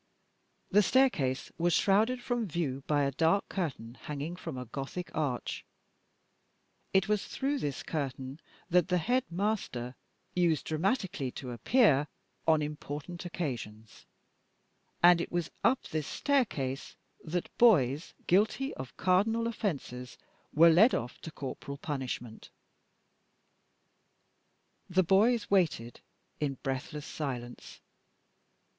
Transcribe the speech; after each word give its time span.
The 0.71 0.81
staircase 0.81 1.51
was 1.59 1.73
shrouded 1.75 2.23
from 2.23 2.47
view 2.47 2.83
by 2.87 3.03
a 3.03 3.11
dark 3.11 3.47
curtain 3.49 3.93
hanging 3.93 4.35
from 4.35 4.57
a 4.57 4.65
Gothic 4.65 5.11
arch; 5.15 5.63
it 6.91 7.07
was 7.07 7.27
through 7.27 7.59
this 7.59 7.83
curtain 7.83 8.39
that 8.67 8.87
the 8.87 8.97
headmaster 8.97 9.95
used 10.33 10.65
dramatically 10.65 11.29
to 11.33 11.51
appear 11.51 12.07
on 12.47 12.63
important 12.63 13.25
occasions, 13.25 14.07
and 15.03 15.21
it 15.21 15.31
was 15.31 15.51
up 15.63 15.83
this 15.83 16.07
staircase 16.07 16.95
that 17.23 17.55
boys 17.59 18.15
guilty 18.25 18.73
of 18.73 18.97
cardinal 18.97 19.45
offences 19.45 20.17
were 20.51 20.71
led 20.71 20.95
off 20.95 21.19
to 21.21 21.31
corporal 21.31 21.77
punishment. 21.77 22.49
The 24.89 25.03
boys 25.03 25.51
waited 25.51 26.01
in 26.39 26.55
breathless 26.63 27.05
silence. 27.05 27.81